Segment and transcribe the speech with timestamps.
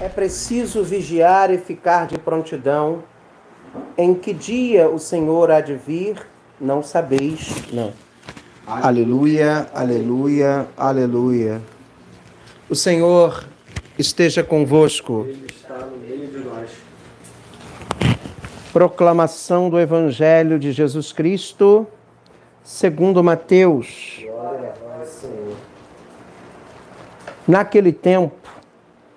[0.00, 3.02] É preciso vigiar e ficar de prontidão.
[3.98, 6.26] Em que dia o Senhor há de vir,
[6.60, 7.92] não sabeis, não.
[8.66, 11.62] Aleluia, aleluia, aleluia.
[12.68, 13.46] O Senhor
[13.98, 15.24] esteja convosco.
[15.28, 16.70] Ele está no meio de nós.
[18.72, 21.86] Proclamação do Evangelho de Jesus Cristo,
[22.62, 24.20] segundo Mateus.
[24.22, 25.56] Glória a vós, Senhor.
[27.46, 28.48] Naquele tempo,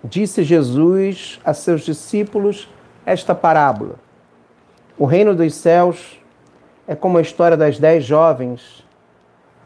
[0.03, 2.69] disse Jesus a seus discípulos
[3.05, 3.95] esta parábola:
[4.97, 6.19] O reino dos céus
[6.87, 8.85] é como a história das dez jovens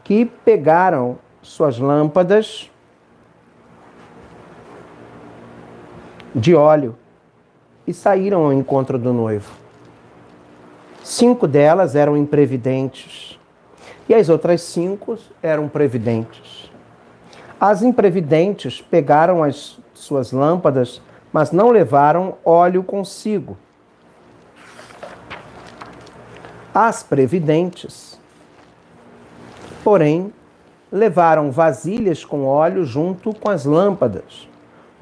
[0.02, 2.70] que pegaram suas lâmpadas
[6.34, 6.96] de óleo
[7.86, 9.52] e saíram ao encontro do noivo.
[11.02, 13.38] Cinco delas eram imprevidentes
[14.08, 16.70] e as outras cinco eram previdentes.
[17.60, 21.00] As imprevidentes pegaram as suas lâmpadas,
[21.32, 23.56] mas não levaram óleo consigo.
[26.74, 28.18] As previdentes,
[29.84, 30.32] porém,
[30.90, 34.48] levaram vasilhas com óleo junto com as lâmpadas.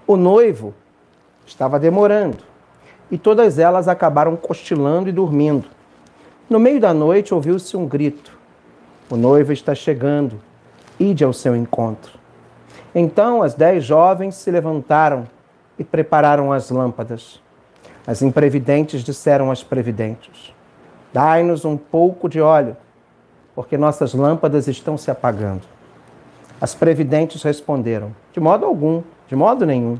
[0.07, 0.75] O noivo
[1.47, 2.39] estava demorando
[3.11, 5.69] e todas elas acabaram cochilando e dormindo.
[6.49, 8.39] No meio da noite ouviu-se um grito:
[9.11, 10.41] O noivo está chegando,
[10.99, 12.22] ide ao seu encontro.
[12.95, 15.27] Então as dez jovens se levantaram
[15.79, 17.41] e prepararam as lâmpadas.
[18.07, 20.55] As imprevidentes disseram às previdentes:
[21.13, 22.77] Dai-nos um pouco de óleo,
[23.55, 25.63] porque nossas lâmpadas estão se apagando.
[26.61, 29.99] As previdentes responderam: De modo algum, de modo nenhum,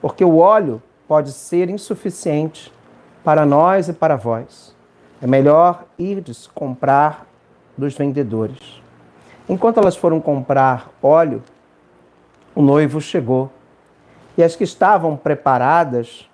[0.00, 2.72] porque o óleo pode ser insuficiente
[3.24, 4.74] para nós e para vós.
[5.20, 7.26] É melhor irdes comprar
[7.76, 8.80] dos vendedores.
[9.48, 11.42] Enquanto elas foram comprar óleo,
[12.58, 13.52] o noivo chegou.
[14.36, 16.28] E as que estavam preparadas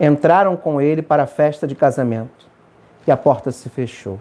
[0.00, 2.48] entraram com ele para a festa de casamento.
[3.06, 4.18] E a porta se fechou.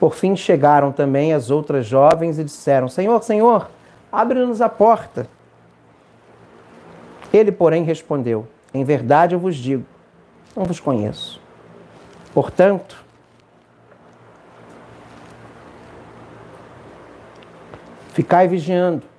[0.00, 3.68] Por fim chegaram também as outras jovens e disseram: Senhor, Senhor,
[4.10, 5.28] abre-nos a porta.
[7.30, 9.84] Ele, porém, respondeu: Em verdade eu vos digo,
[10.56, 11.38] não vos conheço.
[12.32, 13.04] Portanto,
[18.14, 19.13] ficai vigiando,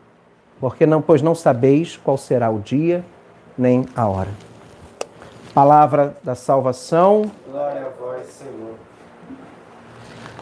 [0.59, 3.03] porque não, pois não sabeis qual será o dia
[3.57, 4.29] nem a hora.
[5.53, 7.31] Palavra da salvação.
[7.49, 8.75] Glória a vós, Senhor.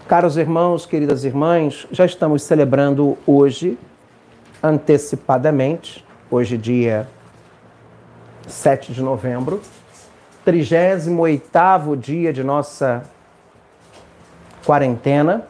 [0.08, 3.78] Caros irmãos, queridas irmãs, já estamos celebrando hoje,
[4.62, 7.08] antecipadamente, hoje dia
[8.48, 9.62] 7 de novembro,
[10.46, 13.04] 38º dia de nossa
[14.66, 15.48] quarentena,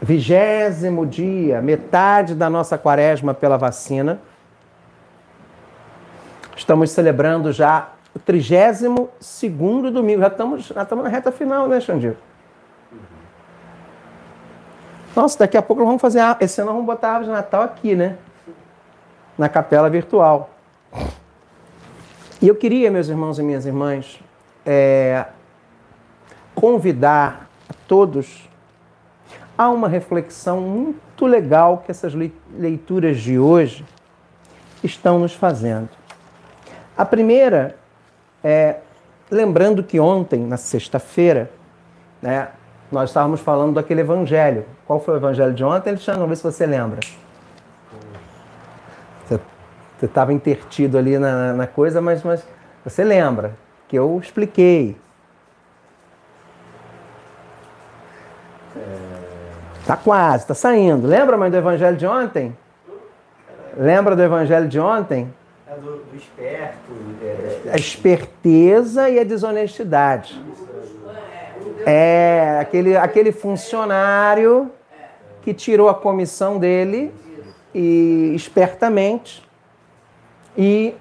[0.00, 4.20] vigésimo dia, metade da nossa quaresma pela vacina.
[6.56, 12.16] Estamos celebrando já o 32º domingo, já estamos, já estamos na reta final, né, Xandir?
[15.14, 17.32] Nossa, daqui a pouco nós vamos fazer, esse ano nós vamos botar a árvore de
[17.32, 18.16] Natal aqui, né?
[19.40, 20.50] na capela virtual.
[22.42, 24.20] E eu queria, meus irmãos e minhas irmãs,
[24.66, 25.24] é,
[26.54, 28.49] convidar a todos
[29.60, 33.84] a uma reflexão muito legal que essas lei- leituras de hoje
[34.82, 35.90] estão nos fazendo.
[36.96, 37.76] A primeira
[38.42, 38.76] é
[39.30, 41.50] lembrando que ontem, na sexta-feira,
[42.22, 42.48] né,
[42.90, 44.64] nós estávamos falando daquele evangelho.
[44.86, 46.20] Qual foi o evangelho de ontem, Alexandre?
[46.20, 47.00] Vamos ver se você lembra.
[49.28, 52.42] Você estava intertido ali na, na coisa, mas, mas
[52.82, 53.54] você lembra
[53.88, 54.96] que eu expliquei.
[59.90, 61.04] Tá quase, tá saindo.
[61.04, 62.56] Lembra, mãe, do evangelho de ontem?
[63.76, 65.34] Lembra do evangelho de ontem?
[65.66, 66.92] É do, do esperto.
[67.20, 70.40] É, A esperteza e a desonestidade.
[71.84, 74.70] É, aquele, aquele funcionário
[75.42, 77.12] que tirou a comissão dele
[77.74, 79.42] e espertamente
[80.56, 80.94] e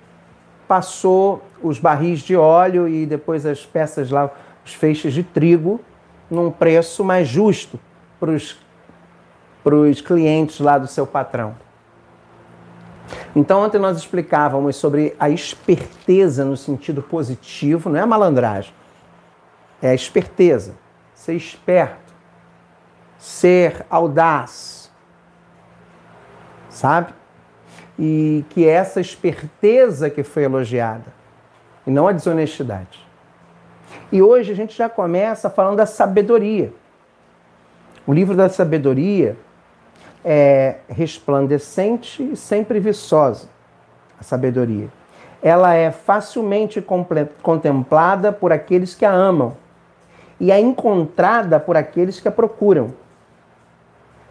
[0.68, 4.32] passou os barris de óleo e depois as peças lá,
[4.66, 5.80] os feixes de trigo,
[6.28, 7.80] num preço mais justo
[8.20, 8.58] para os
[10.06, 11.56] clientes lá do seu patrão.
[13.36, 18.74] Então, ontem nós explicávamos sobre a esperteza no sentido positivo, não é malandragem,
[19.82, 20.76] é a esperteza,
[21.14, 22.14] ser esperto,
[23.18, 24.92] ser audaz,
[26.70, 27.14] sabe?
[27.98, 31.06] E que é essa esperteza que foi elogiada,
[31.86, 33.08] e não a desonestidade.
[34.12, 36.74] E hoje a gente já começa falando da sabedoria.
[38.06, 39.38] O livro da sabedoria
[40.24, 43.48] é resplandecente e sempre viçosa,
[44.20, 44.90] a sabedoria.
[45.42, 46.84] Ela é facilmente
[47.42, 49.56] contemplada por aqueles que a amam
[50.40, 52.94] e é encontrada por aqueles que a procuram.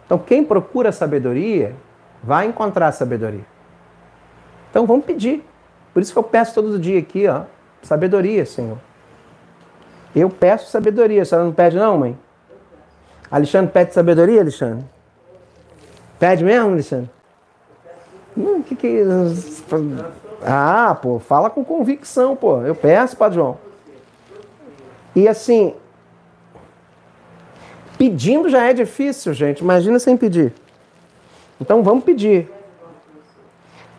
[0.05, 1.75] Então, quem procura sabedoria
[2.23, 3.45] vai encontrar sabedoria.
[4.69, 5.43] Então, vamos pedir.
[5.93, 7.43] Por isso que eu peço todo dia aqui, ó,
[7.81, 8.77] sabedoria, Senhor.
[10.15, 11.21] Eu peço sabedoria.
[11.21, 12.17] A senhora não pede, não, mãe?
[13.29, 14.85] Alexandre pede sabedoria, Alexandre?
[16.19, 17.09] Pede mesmo, Alexandre?
[18.35, 19.63] Não, que que é isso?
[20.41, 22.61] Ah, pô, fala com convicção, pô.
[22.61, 23.57] Eu peço, Padre João.
[25.15, 25.73] E assim,
[27.97, 29.59] pedindo já é difícil, gente.
[29.59, 30.53] Imagina sem pedir.
[31.59, 32.49] Então vamos pedir.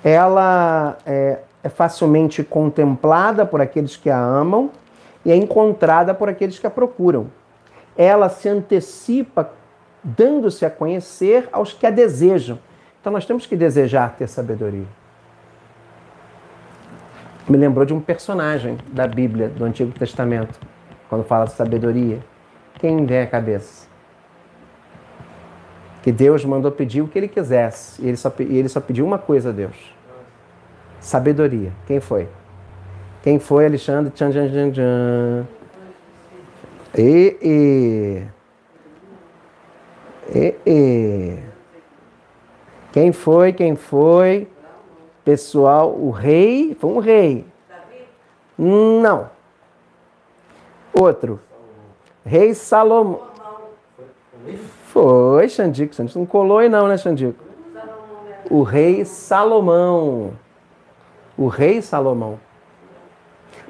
[0.03, 4.71] Ela é, é facilmente contemplada por aqueles que a amam
[5.25, 7.27] e é encontrada por aqueles que a procuram.
[7.97, 9.51] Ela se antecipa,
[10.03, 12.59] dando-se a conhecer aos que a desejam.
[13.01, 14.87] Então nós temos que desejar ter sabedoria.
[17.49, 20.61] Me lembrou de um personagem da Bíblia, do Antigo Testamento,
[21.09, 22.21] quando fala de sabedoria.
[22.79, 23.89] Quem vem a cabeça?
[26.03, 28.03] Que Deus mandou pedir o que ele quisesse.
[28.03, 29.77] E ele só, e ele só pediu uma coisa a Deus:
[31.01, 31.73] sabedoria.
[31.87, 32.29] Quem foi?
[33.23, 34.11] Quem foi Alexandre?
[34.13, 35.47] Tchan, tchan, tchan, tchan.
[36.97, 38.40] E, e.
[40.35, 41.39] E, e.
[42.93, 43.53] Quem foi?
[43.53, 44.49] Quem foi?
[45.25, 46.77] Pessoal, o rei.
[46.79, 47.47] Foi um rei.
[48.57, 49.31] Não.
[50.93, 51.41] Outro.
[52.25, 53.23] Rei Salomão.
[54.87, 55.95] Foi, Xandico.
[55.95, 57.43] Xandico não colou aí não, né, Xandico?
[58.51, 60.33] O rei Salomão.
[61.37, 62.39] O rei Salomão.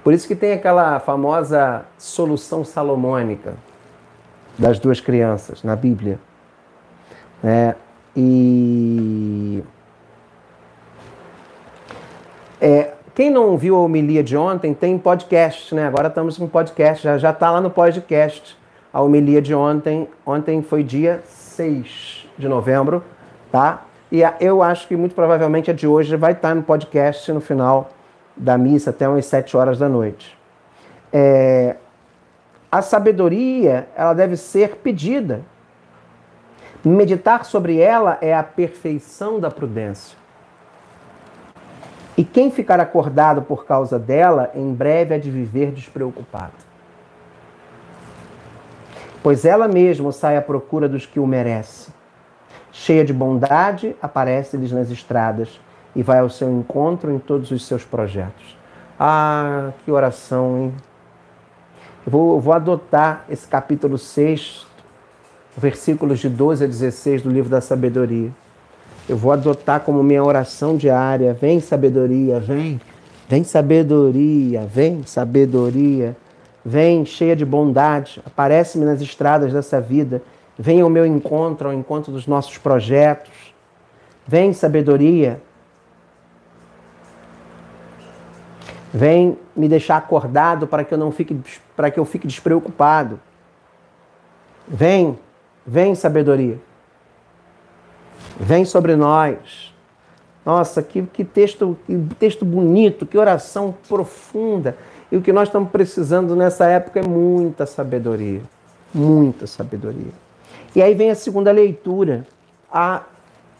[0.02, 3.54] Por isso que tem aquela famosa solução salomônica
[4.58, 6.18] das duas crianças na Bíblia.
[7.42, 7.74] É,
[8.16, 9.62] e
[12.60, 15.86] é, quem não viu a homilia de ontem tem podcast, né?
[15.86, 18.58] Agora estamos com podcast, já está lá no podcast.
[18.92, 23.04] A homilia de ontem, ontem foi dia 6 de novembro,
[23.52, 23.84] tá?
[24.10, 27.90] E eu acho que muito provavelmente a de hoje vai estar no podcast no final
[28.36, 30.36] da missa até umas sete horas da noite.
[31.12, 31.76] É,
[32.70, 35.42] a sabedoria, ela deve ser pedida.
[36.84, 40.16] Meditar sobre ela é a perfeição da prudência.
[42.16, 46.52] E quem ficar acordado por causa dela, em breve é de viver despreocupado.
[49.22, 51.92] Pois ela mesma sai à procura dos que o merecem.
[52.72, 55.60] Cheia de bondade, aparece-lhes nas estradas
[55.94, 58.56] e vai ao seu encontro em todos os seus projetos.
[58.98, 60.74] Ah, que oração, hein?
[62.06, 64.66] Eu vou, eu vou adotar esse capítulo 6,
[65.60, 68.30] versículos de 12 a 16 do livro da sabedoria.
[69.06, 71.34] Eu vou adotar como minha oração diária.
[71.34, 72.80] Vem sabedoria, vem.
[73.28, 76.16] Vem sabedoria, vem sabedoria.
[76.64, 78.22] Vem cheia de bondade.
[78.24, 80.22] Aparece-me nas estradas dessa vida.
[80.58, 83.54] Vem ao meu encontro, ao encontro dos nossos projetos.
[84.26, 85.40] Vem sabedoria.
[88.92, 91.38] Vem me deixar acordado para que eu não fique
[91.76, 93.20] para que eu fique despreocupado.
[94.66, 95.18] Vem,
[95.66, 96.58] vem sabedoria.
[98.38, 99.74] Vem sobre nós.
[100.44, 104.76] Nossa, que, que texto, que texto bonito, que oração profunda.
[105.12, 108.42] E o que nós estamos precisando nessa época é muita sabedoria.
[108.92, 110.12] Muita sabedoria.
[110.74, 112.26] E aí vem a segunda leitura,
[112.72, 113.02] a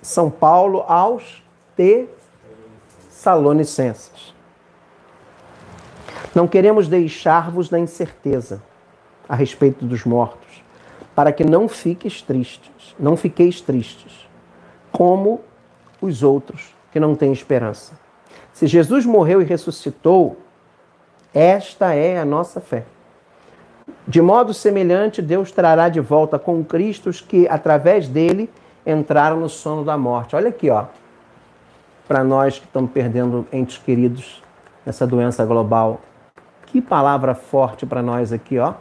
[0.01, 1.43] São Paulo aos
[1.77, 4.35] Tessalonicenses.
[6.35, 8.63] Não queremos deixar-vos na incerteza
[9.29, 10.63] a respeito dos mortos,
[11.15, 14.29] para que não fiqueis tristes, não fiqueis tristes,
[14.93, 15.41] como
[16.01, 17.93] os outros que não têm esperança.
[18.53, 20.39] Se Jesus morreu e ressuscitou,
[21.33, 22.85] esta é a nossa fé.
[24.07, 28.51] De modo semelhante, Deus trará de volta com Cristo os que, através dele,
[28.85, 30.35] entraram no sono da morte.
[30.35, 30.87] Olha aqui, ó,
[32.09, 34.43] para nós que estamos perdendo entes queridos
[34.85, 36.01] nessa doença global
[36.67, 38.75] que palavra forte para nós aqui, ó.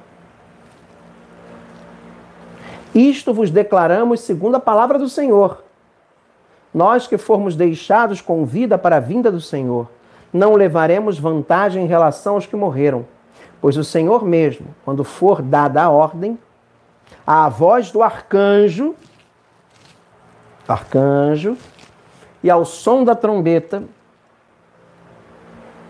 [2.94, 5.64] Isto vos declaramos segundo a palavra do Senhor.
[6.74, 9.90] Nós que formos deixados com vida para a vinda do Senhor,
[10.32, 13.06] não levaremos vantagem em relação aos que morreram,
[13.60, 16.38] pois o Senhor mesmo, quando for dada a ordem,
[17.26, 18.96] a voz do arcanjo,
[20.68, 21.58] arcanjo,
[22.44, 23.84] e ao som da trombeta,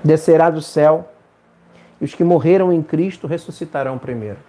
[0.03, 1.09] descerá do céu
[1.99, 4.48] e os que morreram em Cristo ressuscitarão primeiro.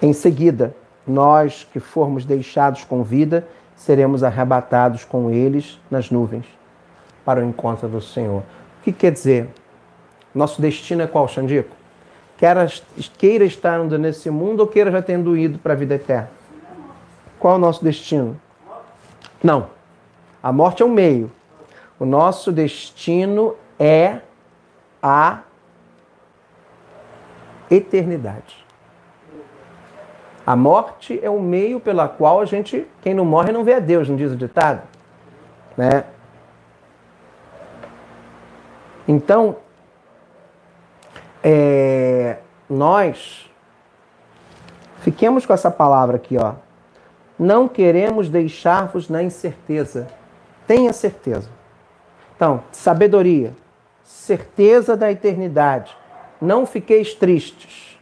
[0.00, 0.74] Em seguida,
[1.06, 6.46] nós que formos deixados com vida, seremos arrebatados com eles nas nuvens
[7.24, 8.42] para o encontro do Senhor.
[8.80, 9.48] O que quer dizer?
[10.34, 11.74] Nosso destino é qual, Xandico?
[12.36, 12.66] Queira,
[13.16, 16.30] queira estar ainda nesse mundo ou queira já tendo ido para a vida eterna?
[17.38, 18.38] Qual é o nosso destino?
[19.42, 19.68] Não.
[20.42, 21.32] A morte é um meio.
[21.98, 24.20] O nosso destino é
[25.02, 25.40] a
[27.70, 28.65] eternidade.
[30.46, 33.80] A morte é o meio pela qual a gente, quem não morre não vê a
[33.80, 34.82] Deus, não diz o ditado,
[35.76, 36.04] né?
[39.08, 39.56] Então,
[41.42, 42.38] é,
[42.70, 43.50] nós
[45.00, 46.54] fiquemos com essa palavra aqui, ó.
[47.38, 50.06] Não queremos deixar-vos na incerteza.
[50.66, 51.50] Tenha certeza.
[52.34, 53.52] Então, sabedoria,
[54.02, 55.96] certeza da eternidade.
[56.40, 57.95] Não fiqueis tristes.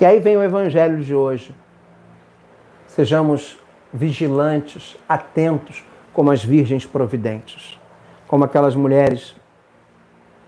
[0.00, 1.54] E aí vem o evangelho de hoje.
[2.86, 3.58] Sejamos
[3.92, 7.78] vigilantes, atentos, como as virgens providentes,
[8.26, 9.36] como aquelas mulheres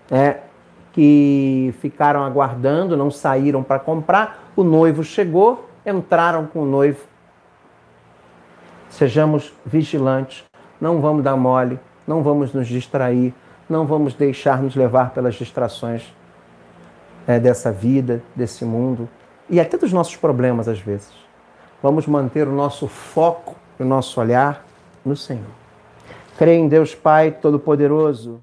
[0.09, 0.39] né,
[0.91, 4.51] que ficaram aguardando, não saíram para comprar.
[4.55, 7.05] O noivo chegou, entraram com o noivo.
[8.89, 10.43] Sejamos vigilantes,
[10.81, 13.31] não vamos dar mole, não vamos nos distrair,
[13.69, 16.11] não vamos deixar nos levar pelas distrações
[17.27, 19.07] é, dessa vida, desse mundo
[19.49, 21.11] e até dos nossos problemas às vezes.
[21.81, 24.65] Vamos manter o nosso foco, o nosso olhar
[25.05, 25.51] no Senhor.
[26.37, 28.41] Creio em Deus Pai Todo-Poderoso.